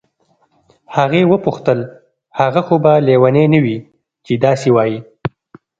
[0.95, 1.79] هغې وپوښتل
[2.39, 3.77] هغه خو به لیونی نه وي
[4.25, 4.99] چې داسې وایي.